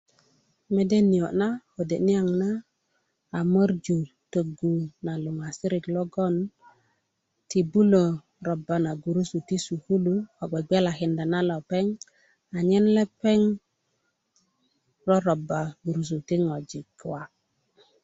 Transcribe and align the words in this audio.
mede 0.75 0.97
niyo 1.09 1.27
na 1.39 1.47
kode 1.73 1.97
niyaŋ 2.05 2.27
na 2.41 2.49
a 3.37 3.39
morju 3.53 3.97
togu 4.31 4.73
na 5.05 5.13
luŋaserik 5.23 5.85
logon 5.95 6.35
ti 7.49 7.59
bulö 7.71 8.05
roba 8.47 8.75
na 8.85 8.91
gurusu 9.03 9.37
ti 9.47 9.55
sukulu 9.65 10.13
ko 10.35 10.43
bgebgelakinda 10.51 11.23
lepeŋ 11.49 11.85
anyen 12.57 12.85
lepeŋ 12.97 13.41
roroba 15.07 15.59
gurusu 15.83 16.17
ti 16.27 16.35
ŋojik 16.45 16.89
wa 17.11 17.21